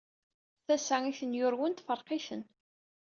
Tassa 0.65 0.97
i 1.11 1.13
ten-yurwen 1.19 1.73
tefreq-iten. 1.73 2.41